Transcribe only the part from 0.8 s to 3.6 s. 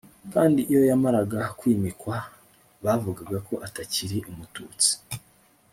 yamaraga kwimikwa, bavugaga ko